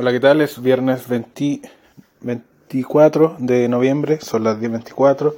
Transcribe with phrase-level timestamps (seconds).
[0.00, 0.40] Hola, ¿qué tal?
[0.42, 5.34] Es viernes 24 de noviembre, son las 10.24.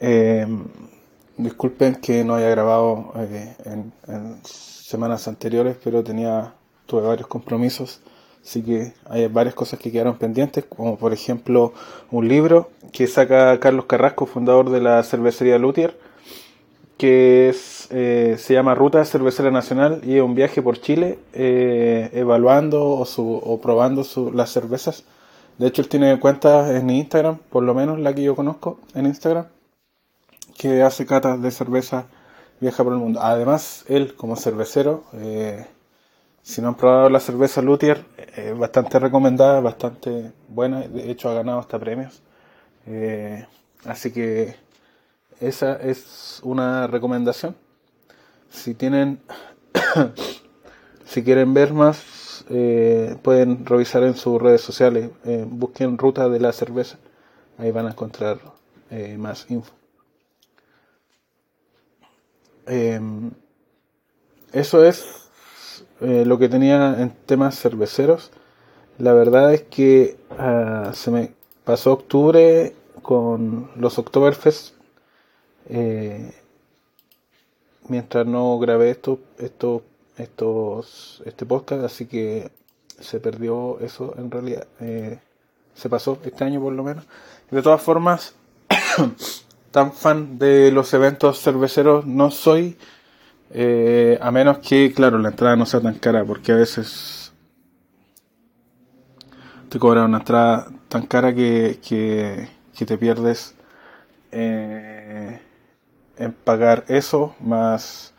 [0.00, 0.44] Eh,
[1.36, 3.92] disculpen que no haya grabado eh, en,
[4.42, 6.52] semanas anteriores, pero tenía,
[6.86, 8.00] tuve varios compromisos,
[8.42, 11.72] así que hay varias cosas que quedaron pendientes, como por ejemplo
[12.10, 15.96] un libro que saca Carlos Carrasco, fundador de la cervecería Luthier,
[17.00, 22.10] que es, eh, se llama Ruta Cervecera Nacional y es un viaje por Chile eh,
[22.12, 25.04] evaluando o, su, o probando su, las cervezas.
[25.56, 29.06] De hecho, él tiene cuenta en Instagram, por lo menos la que yo conozco en
[29.06, 29.46] Instagram,
[30.58, 32.04] que hace catas de cerveza,
[32.60, 33.20] viaja por el mundo.
[33.22, 35.64] Además, él como cervecero, eh,
[36.42, 38.04] si no han probado la cerveza Luthier,
[38.36, 42.22] es bastante recomendada, bastante buena, de hecho ha ganado hasta premios.
[43.86, 44.54] así que
[45.40, 47.56] esa es una recomendación.
[48.50, 49.20] Si tienen,
[51.04, 55.10] si quieren ver más, eh, pueden revisar en sus redes sociales.
[55.24, 56.98] Eh, busquen Ruta de la Cerveza.
[57.58, 58.38] Ahí van a encontrar
[58.90, 59.72] eh, más info.
[62.66, 63.30] Em,
[64.52, 65.16] eso es
[66.00, 68.30] lo que tenía en temas cerveceros.
[68.98, 71.32] La verdad es que ah, se me
[71.64, 74.79] pasó octubre con los Oktoberfest
[75.68, 76.32] eh,
[77.88, 79.82] mientras no grabé esto, esto,
[80.16, 82.50] estos, este podcast, así que
[82.98, 84.66] se perdió eso en realidad.
[84.80, 85.18] Eh,
[85.74, 87.04] se pasó este año por lo menos.
[87.50, 88.34] De todas formas,
[89.70, 92.76] tan fan de los eventos cerveceros no soy,
[93.52, 97.32] eh, a menos que, claro, la entrada no sea tan cara, porque a veces
[99.68, 102.48] te cobran una entrada tan cara que, que,
[102.84, 103.54] te pierdes.
[104.32, 105.40] Eh,
[106.20, 108.12] en pagar eso más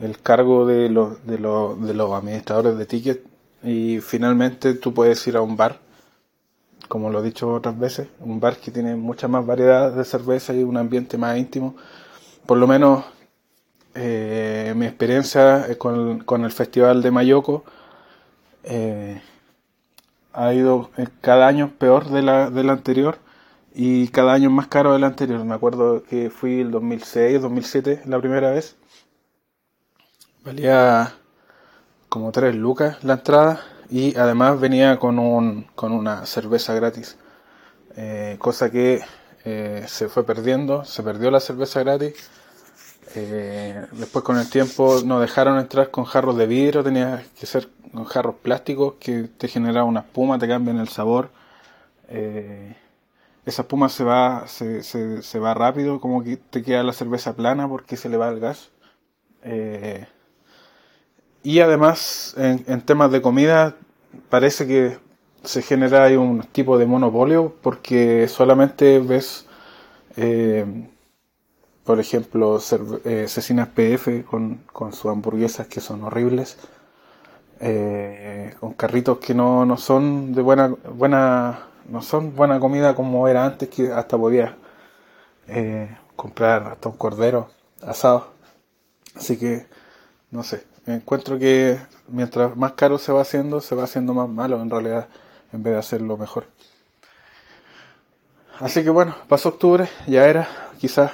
[0.00, 3.20] el cargo de los, de los, de los administradores de tickets
[3.64, 5.80] y finalmente tú puedes ir a un bar,
[6.86, 10.54] como lo he dicho otras veces, un bar que tiene mucha más variedad de cerveza
[10.54, 11.74] y un ambiente más íntimo.
[12.46, 13.04] Por lo menos
[13.96, 17.64] eh, mi experiencia con, con, el Festival de Mayoco
[18.62, 19.20] eh,
[20.32, 23.18] ha ido cada año peor de la, de la anterior
[23.80, 25.44] y cada año más caro del anterior.
[25.44, 28.74] Me acuerdo que fui el 2006, 2007 la primera vez.
[30.44, 31.14] Valía
[32.08, 37.18] como 3 lucas la entrada y además venía con, un, con una cerveza gratis.
[37.94, 39.00] Eh, cosa que
[39.44, 42.14] eh, se fue perdiendo, se perdió la cerveza gratis.
[43.14, 47.68] Eh, después con el tiempo nos dejaron entrar con jarros de vidrio, tenía que ser
[47.92, 51.30] con jarros plásticos que te generaban una espuma, te cambian el sabor.
[53.48, 57.66] Esa espuma se va, se, se, va rápido, como que te queda la cerveza plana
[57.66, 58.70] porque se le va el gas.
[59.42, 60.06] Eh,
[61.42, 63.76] y además, en, temas de comida,
[64.28, 64.98] parece que
[65.44, 69.46] se genera ahí un tipo de monopolio porque solamente ves,
[70.16, 70.66] eh,
[71.84, 72.60] por ejemplo,
[73.06, 76.58] eh, cecinas PF con, con sus hamburguesas que son horribles,
[78.60, 83.44] con carritos que no, no son de buena, buena no son buena comida como era
[83.44, 84.56] antes, que hasta podía
[85.48, 87.50] eh, comprar hasta un cordero
[87.82, 88.28] asado.
[89.14, 89.66] Así que,
[90.30, 91.78] no sé, encuentro que
[92.08, 95.08] mientras más caro se va haciendo, se va haciendo más malo en realidad,
[95.52, 96.46] en vez de hacerlo mejor.
[98.60, 101.12] Así que bueno, pasó octubre, ya era, quizás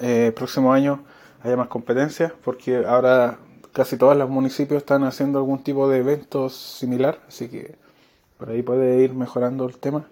[0.00, 1.04] eh, próximo año
[1.42, 3.38] haya más competencia, porque ahora
[3.72, 7.76] casi todos los municipios están haciendo algún tipo de evento similar, así que
[8.38, 10.06] por ahí puede ir mejorando el tema.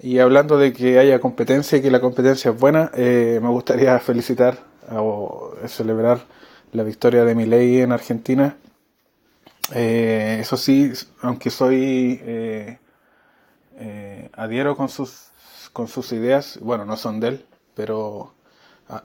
[0.00, 3.98] Y hablando de que haya competencia y que la competencia es buena, eh, me gustaría
[4.00, 4.58] felicitar
[4.90, 6.26] o celebrar
[6.72, 8.56] la victoria de Milei en Argentina.
[9.72, 12.78] Eh, eso sí, aunque soy eh,
[14.32, 15.28] adhiero con sus
[15.72, 18.34] con sus ideas, bueno, no son de él, pero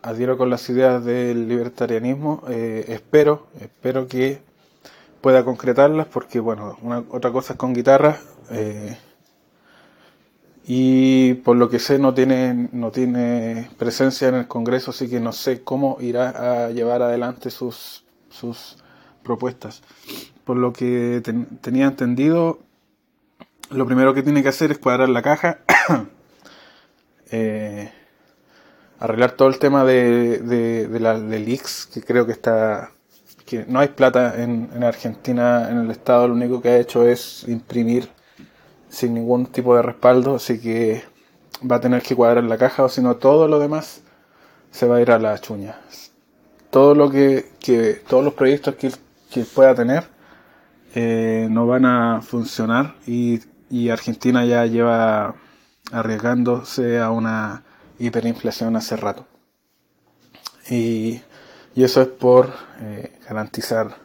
[0.01, 2.44] adhiero con las ideas del libertarianismo.
[2.50, 4.41] espero, espero que
[5.22, 8.19] pueda concretarlas porque, bueno, una, otra cosa es con guitarra.
[8.51, 8.97] Eh,
[10.69, 15.21] y por lo que sé no tiene, no tiene presencia en el Congreso, así que
[15.21, 18.75] no sé cómo irá a llevar adelante sus, sus
[19.24, 19.81] propuestas.
[20.44, 21.21] Por lo que
[21.62, 22.59] tenía entendido,
[23.69, 25.59] lo primero que tiene que hacer es cuadrar la caja,
[27.31, 27.89] eh,
[29.00, 32.91] arreglar todo el tema de, de, la, del IX, que creo que está
[33.47, 37.07] que no hay plata en, en Argentina, en el Estado, lo único que ha hecho
[37.07, 38.09] es imprimir
[38.89, 41.03] sin ningún tipo de respaldo, así que
[41.69, 44.01] va a tener que cuadrar la caja o si no todo lo demás
[44.69, 45.79] se va a ir a la chuña.
[46.69, 48.91] Todo lo que, que todos los proyectos que,
[49.31, 50.09] que pueda tener
[50.93, 53.39] eh, no van a funcionar y,
[53.69, 55.35] y Argentina ya lleva
[55.91, 57.63] arriesgándose a una
[57.97, 59.25] hiperinflación hace rato.
[60.69, 61.21] Y,
[61.77, 62.51] y eso es por
[62.81, 63.97] eh, garantizar,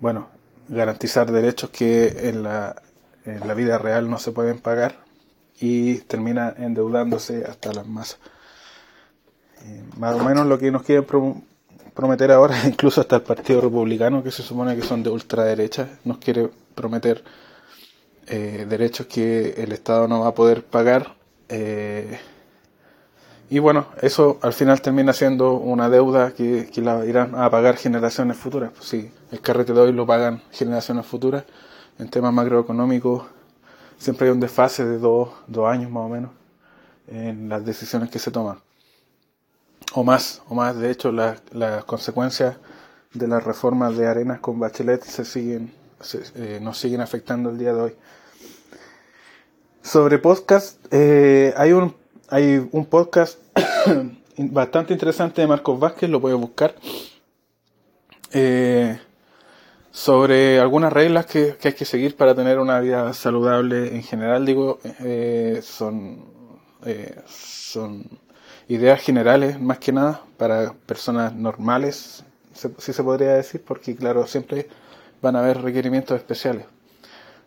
[0.00, 0.28] bueno,
[0.68, 2.80] garantizar derechos que en la,
[3.24, 5.00] en la vida real no se pueden pagar
[5.58, 8.20] y termina endeudándose hasta las masas.
[9.64, 11.04] Eh, más o menos lo que nos quieren
[11.92, 16.18] prometer ahora, incluso hasta el Partido Republicano, que se supone que son de ultraderecha, nos
[16.18, 17.24] quiere prometer
[18.28, 21.16] eh, derechos que el Estado no va a poder pagar.
[23.50, 27.76] Y bueno, eso al final termina siendo una deuda que, que la irán a pagar
[27.76, 28.72] generaciones futuras.
[28.74, 31.44] Pues sí, el carrete de hoy lo pagan generaciones futuras.
[31.98, 33.24] En temas macroeconómicos
[33.98, 36.30] siempre hay un desfase de dos, dos años más o menos
[37.08, 38.58] en las decisiones que se toman.
[39.94, 40.76] O más, o más.
[40.76, 42.56] De hecho, las consecuencias
[43.14, 45.72] de las reformas de Arenas con Bachelet se siguen,
[46.34, 47.96] eh, nos siguen afectando el día de hoy.
[49.82, 51.94] Sobre podcast, eh, hay un
[52.28, 53.38] hay un podcast
[54.36, 56.74] bastante interesante de Marcos Vázquez, lo puedes buscar,
[58.32, 58.98] eh,
[59.90, 64.44] sobre algunas reglas que, hay que seguir para tener una vida saludable en general.
[64.46, 66.24] Digo, eh, son,
[66.84, 68.04] eh, son
[68.68, 74.68] ideas generales más que nada para personas normales, si se podría decir, porque claro, siempre
[75.22, 76.66] van a haber requerimientos especiales.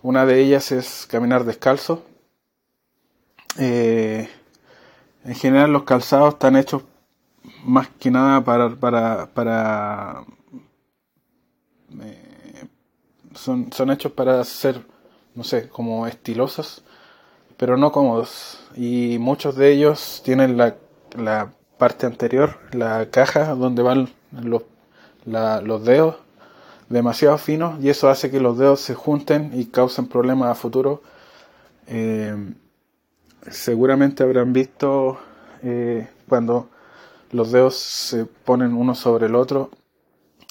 [0.01, 2.03] Una de ellas es caminar descalzo.
[3.59, 4.27] Eh,
[5.23, 6.83] en general los calzados están hechos
[7.63, 10.25] más que nada para,
[12.01, 12.65] eh,
[13.33, 14.85] son, hechos para ser,
[15.35, 16.83] no sé, como estilosos,
[17.57, 18.59] pero no cómodos.
[18.75, 20.75] Y muchos de ellos tienen la,
[21.15, 24.63] la parte anterior, la caja donde van los,
[25.25, 26.15] los dedos,
[26.89, 31.01] demasiado finos, y eso hace que los dedos se junten y causen problemas a futuro.
[31.88, 32.53] Eh,
[33.49, 35.19] seguramente habrán visto
[35.63, 36.69] eh, cuando
[37.31, 39.71] los dedos se ponen uno sobre el otro,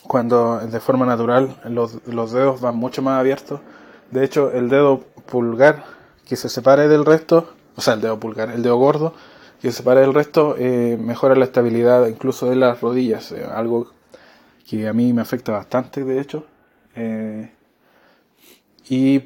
[0.02, 3.60] cuando de forma natural los, los dedos van mucho más abiertos.
[4.10, 5.84] De hecho, el dedo pulgar
[6.26, 9.14] que se separe del resto, o sea, el dedo pulgar, el dedo gordo
[9.60, 13.92] que se separe del resto, eh, mejora la estabilidad incluso de las rodillas, eh, algo
[14.66, 16.46] que a mí me afecta bastante, de hecho.
[18.88, 19.22] y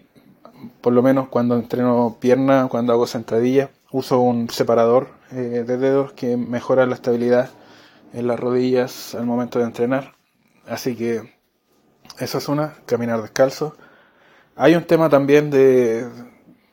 [0.80, 6.12] por lo menos cuando entreno pierna, cuando hago sentadilla, uso un separador eh, de dedos
[6.12, 7.50] que mejora la estabilidad
[8.12, 10.14] en las rodillas al momento de entrenar.
[10.66, 11.34] Así que
[12.18, 13.76] esa es una, caminar descalzo.
[14.56, 16.08] Hay un tema también de,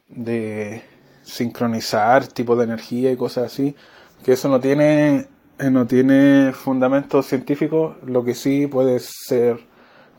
[0.07, 0.83] de
[1.23, 3.75] sincronizar tipo de energía y cosas así,
[4.23, 5.27] que eso no tiene,
[5.59, 9.70] no tiene fundamento científico, lo que sí puede ser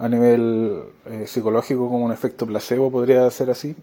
[0.02, 3.76] a nivel eh, psicológico como un efecto placebo, podría ser así.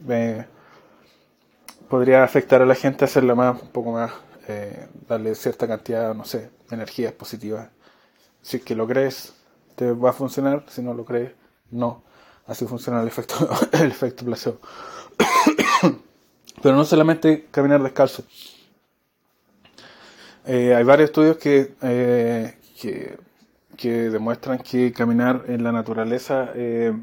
[1.88, 4.12] podría afectar a la gente, hacerla más, un poco más,
[4.50, 7.70] eh, darle cierta cantidad, no sé, de energías positivas.
[8.42, 9.34] Si es que lo crees,
[9.76, 11.32] te va a funcionar, si no lo crees,
[11.72, 12.04] no.
[12.48, 13.36] Así funciona el efecto,
[13.72, 14.60] el efecto placebo.
[16.62, 18.24] Pero no solamente caminar descalzo.
[20.46, 21.76] Eh, hay varios estudios que,
[22.82, 23.18] que
[23.80, 26.94] que demuestran que caminar en la naturaleza eh,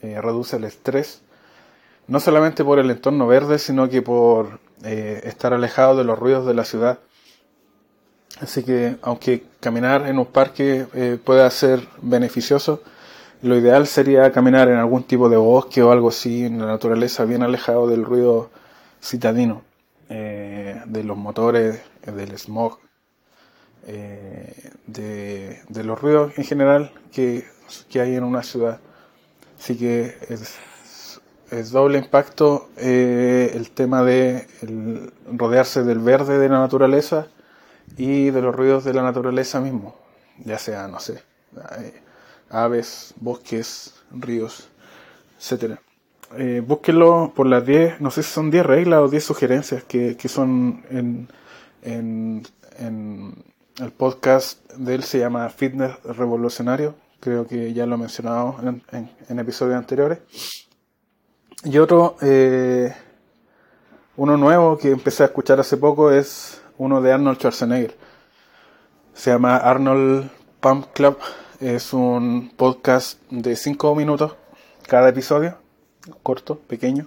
[0.00, 1.20] eh, reduce el estrés,
[2.08, 6.46] no solamente por el entorno verde, sino que por eh, estar alejado de los ruidos
[6.46, 6.98] de la ciudad.
[8.40, 10.86] Así que aunque caminar en un parque
[11.24, 12.82] pueda ser beneficioso,
[13.42, 17.26] lo ideal sería caminar en algún tipo de bosque o algo así, en la naturaleza,
[17.26, 18.50] bien alejado del ruido
[19.00, 19.62] citadino,
[20.08, 22.78] de los motores, del smog
[23.86, 27.44] eh, de, de, los ruidos en general que,
[27.90, 28.80] que, hay en una ciudad.
[29.58, 30.58] Así que es,
[31.50, 34.46] es doble impacto eh, el tema de
[35.32, 37.28] rodearse del verde de la naturaleza
[37.96, 39.96] y de los ruidos de la naturaleza mismo,
[40.44, 41.22] ya sea, no sé,
[42.50, 44.68] aves, bosques, ríos,
[45.38, 45.80] etcétera.
[46.36, 50.28] Eh, por las 10, no sé si son 10 reglas o 10 sugerencias que, que
[50.28, 51.28] son en,
[51.82, 52.42] en,
[52.78, 53.44] en
[53.78, 58.56] el podcast de él se llama Fitness Revolucionario, creo que ya lo he mencionado
[58.92, 60.20] en, episodios anteriores.
[61.64, 62.94] Y otro, eh,
[64.16, 67.96] uno nuevo que empecé a escuchar hace poco es uno de Arnold Schwarzenegger.
[69.14, 71.18] Se llama Arnold Pump Club.
[71.60, 74.36] Es un podcast de 5 minutos
[74.86, 75.56] cada episodio,
[76.22, 77.06] corto, pequeño,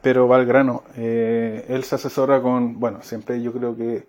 [0.00, 0.84] pero va al grano.
[0.96, 4.06] Eh, él se asesora con, bueno, siempre yo creo que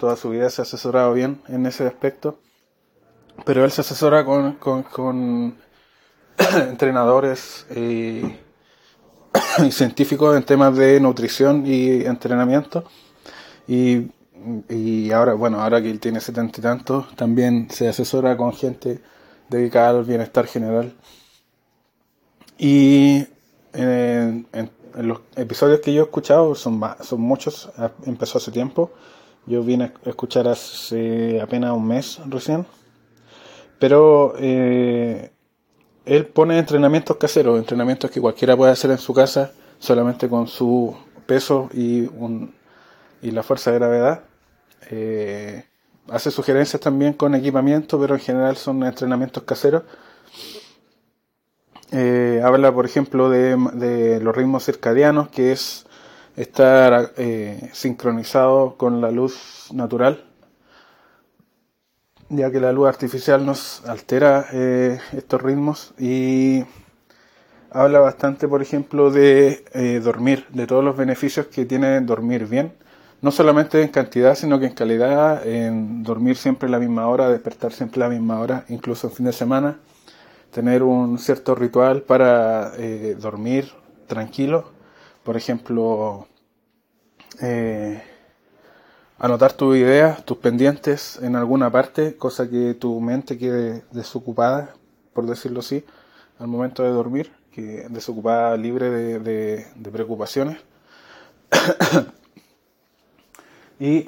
[0.00, 2.38] toda su vida se ha asesorado bien en ese aspecto,
[3.44, 5.56] pero él se asesora con,
[6.70, 8.22] entrenadores y,
[9.70, 12.84] científicos en temas de nutrición y entrenamiento.
[13.68, 14.10] Y,
[15.12, 19.00] ahora, bueno, ahora que él tiene setenta y tantos, también se asesora con gente
[19.48, 20.94] dedicada al bienestar general.
[22.58, 23.26] Y
[23.74, 24.46] en,
[24.94, 27.70] los episodios que yo he escuchado, son, son muchos,
[28.06, 28.90] empezó hace tiempo.
[29.46, 32.66] Yo vine a escuchar hace apenas un mes recién.
[33.78, 35.32] Pero eh,
[36.04, 40.94] él pone entrenamientos caseros, entrenamientos que cualquiera puede hacer en su casa solamente con su
[41.26, 42.54] peso y, un,
[43.22, 44.24] y la fuerza de gravedad.
[44.90, 45.64] Eh,
[46.08, 49.84] hace sugerencias también con equipamiento, pero en general son entrenamientos caseros.
[51.92, 55.86] Eh, habla, por ejemplo, de, los ritmos circadianos, que es
[56.36, 60.24] estar eh, sincronizado con la luz natural,
[62.28, 66.64] ya que la luz artificial nos altera eh, estos ritmos y
[67.70, 72.72] habla bastante, por ejemplo, de dormir, de todos los beneficios que tiene dormir bien.
[73.22, 77.28] No solamente en cantidad, sino que en calidad, en dormir siempre a la misma hora,
[77.28, 79.76] despertar siempre a la misma hora, incluso en fin de semana,
[80.50, 83.70] tener un cierto ritual para eh, dormir
[84.06, 84.72] tranquilo,
[85.24, 86.26] por ejemplo,
[87.40, 88.02] eh,
[89.18, 94.74] anotar tus ideas, tus pendientes en alguna parte, cosa que tu mente quede desocupada,
[95.12, 95.84] por decirlo así,
[96.38, 100.58] al momento de dormir, que desocupada, libre de, de preocupaciones.
[103.80, 104.06] Y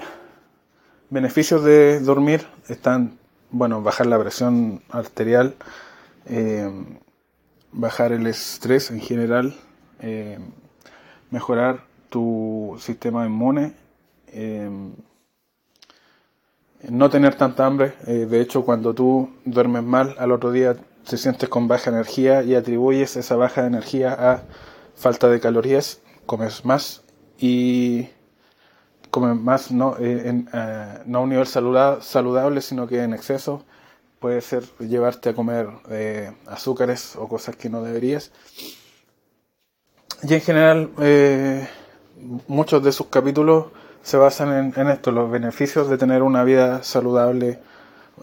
[1.09, 3.19] beneficios de dormir están,
[3.51, 5.55] bueno, bajar la presión arterial,
[6.27, 6.71] eh,
[7.73, 9.57] bajar el estrés en general,
[10.01, 10.39] eh,
[11.33, 13.75] mejorar tu sistema inmune,
[14.29, 14.71] eh,
[16.89, 17.95] no tener tanta hambre.
[18.07, 20.77] de hecho, cuando tú duermes mal, al otro día
[21.09, 24.43] te sientes con baja energía y atribuyes esa baja energía a
[24.95, 27.03] falta de calorías, comes más
[27.39, 28.09] y
[29.13, 33.63] comer más no, eh, en, eh, no a un nivel saludable, sino que en exceso
[34.19, 38.33] puede ser llevarte a comer eh, azúcares o cosas que no deberías.
[40.23, 40.91] Y en general,
[42.47, 43.67] muchos de sus capítulos
[44.03, 47.59] se basan en, esto, los beneficios de tener una vida saludable,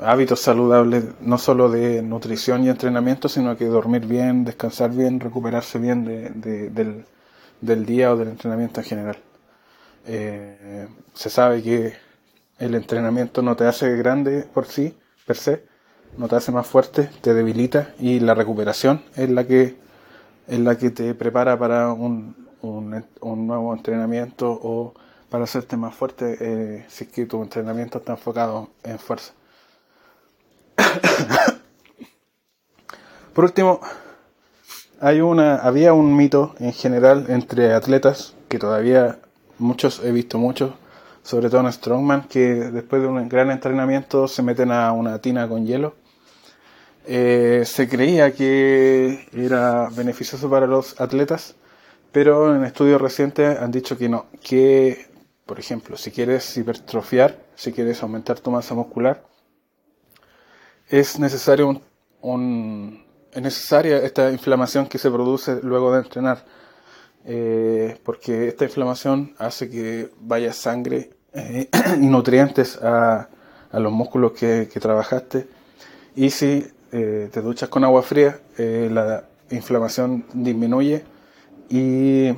[0.01, 5.79] hábitos saludables, no solo de nutrición y entrenamiento, sino que dormir bien, descansar bien, recuperarse
[5.79, 7.05] bien del,
[7.61, 9.17] del día o del entrenamiento en general.
[10.07, 11.93] Eh, se sabe que
[12.57, 15.65] el entrenamiento no te hace grande por sí, per se,
[16.17, 19.77] no te hace más fuerte, te debilita y la recuperación es la que,
[20.49, 24.93] es la que te prepara para un, un, nuevo entrenamiento o
[25.29, 29.33] para hacerte más fuerte eh, si es que tu entrenamiento está enfocado en fuerza.
[33.33, 33.79] Por último,
[34.99, 39.19] hay una, había un mito en general entre atletas que todavía
[39.59, 40.73] muchos, he visto muchos,
[41.21, 45.47] sobre todo en Strongman, que después de un gran entrenamiento se meten a una tina
[45.47, 45.93] con hielo.
[47.05, 51.55] Eh, se creía que era beneficioso para los atletas,
[52.11, 55.07] pero en estudios recientes han dicho que no, que,
[55.45, 59.23] por ejemplo, si quieres hipertrofiar, si quieres aumentar tu masa muscular,
[60.87, 61.81] es necesario
[62.21, 66.45] un, es necesaria esta inflamación que se produce luego de entrenar
[67.25, 71.69] eh, porque esta inflamación hace que vaya sangre eh,
[72.01, 73.29] y nutrientes a,
[73.71, 75.47] a, los músculos que, que trabajaste.
[76.15, 81.03] Y si eh, te duchas con agua fría, la inflamación disminuye
[81.69, 82.29] y,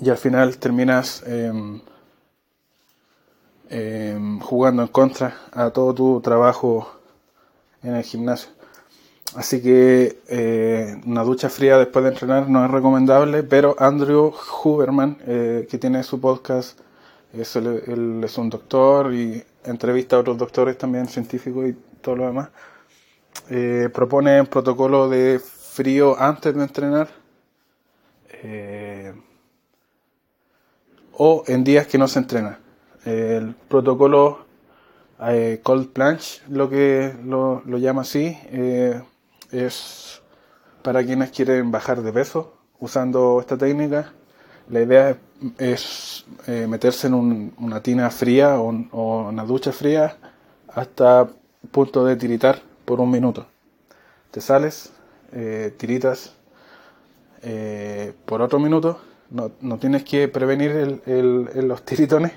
[0.00, 1.80] y al final terminas em,
[3.68, 6.90] em, jugando en contra a todo tu trabajo
[7.82, 8.50] en el gimnasio.
[9.34, 14.32] Así que eh, una ducha fría después de entrenar no es recomendable, pero Andrew
[14.64, 16.78] Huberman, eh, que tiene su podcast,
[17.32, 22.48] es es un doctor y entrevista a otros doctores también, científicos y todo lo demás,
[23.50, 27.08] eh, propone un protocolo de frío antes de entrenar
[31.12, 32.58] o en días que no se entrena.
[33.04, 34.46] El protocolo
[35.62, 38.38] Cold Plunge, lo que lo, llama así,
[39.52, 40.22] es
[40.82, 44.12] para quienes quieren bajar de peso usando esta técnica.
[44.68, 45.16] La idea
[45.58, 48.68] es eh, meterse en una tina fría o,
[49.28, 50.16] una ducha fría
[50.68, 51.28] hasta
[51.70, 53.46] punto de tiritar por un minuto.
[54.32, 54.90] Te sales,
[55.30, 56.34] eh, tiritas
[57.40, 59.00] eh, por otro minuto.
[59.30, 62.32] No, no, tienes que prevenir los tiritones.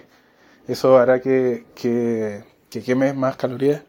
[0.68, 3.82] Eso hará que, que, que quemes más calorías.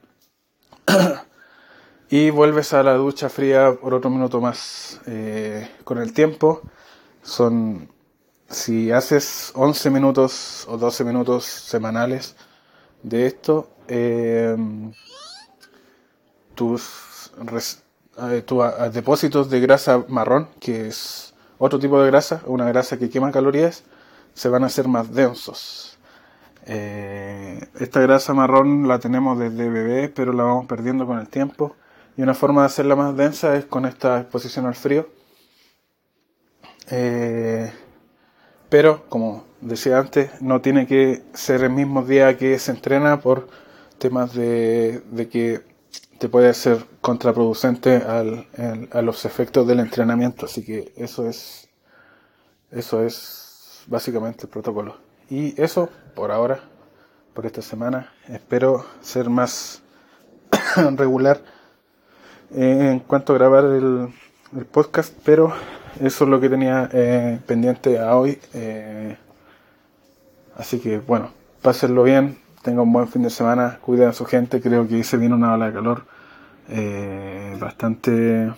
[2.08, 5.02] y vuelves a la ducha fría por otro minuto más.
[5.06, 6.62] Eh, con el tiempo
[7.22, 7.90] son,
[8.48, 12.36] si haces 11 minutos o 12 minutos semanales
[13.02, 13.68] de esto,
[16.54, 17.32] tus,
[18.30, 18.44] eh,
[18.92, 23.84] depósitos de grasa marrón, que es otro tipo de grasa, una grasa que quema calorías,
[24.34, 25.98] se van a hacer más densos.
[26.66, 31.76] esta grasa marrón la tenemos desde bebé, pero la vamos perdiendo con el tiempo
[32.16, 35.08] y una forma de hacerla más densa es con esta exposición al frío.
[36.90, 37.72] Eh,
[38.68, 43.48] pero, como decía antes, no tiene que ser el mismo día que se entrena por
[43.98, 45.62] temas de, que
[46.18, 48.46] te puede ser contraproducente al,
[48.92, 50.46] a los efectos del entrenamiento.
[50.46, 51.68] Así que eso es,
[52.70, 54.96] eso es básicamente el protocolo.
[55.28, 56.60] Y eso por ahora,
[57.34, 58.12] por esta semana.
[58.28, 59.82] Espero ser más
[60.96, 61.40] regular
[62.54, 64.08] eh, en cuanto a grabar el,
[64.70, 65.52] podcast, pero
[66.00, 68.38] eso es lo que tenía eh, pendiente a hoy.
[68.52, 69.16] Eh,
[70.56, 74.60] así que bueno, pásenlo bien, tengan un buen fin de semana, cuiden a su gente,
[74.60, 76.06] creo que se viene una ola de calor
[77.60, 78.50] bastante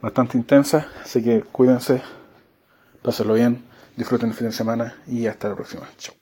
[0.00, 2.02] bastante intensa, así que cuídense,
[3.02, 3.62] pásenlo bien,
[3.96, 5.88] disfruten el fin de semana y hasta la próxima.
[5.96, 6.21] Chao.